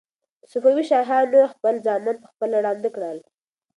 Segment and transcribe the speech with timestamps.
[0.51, 3.17] صفوي شاهانو خپل زامن په خپله ړانده کړل.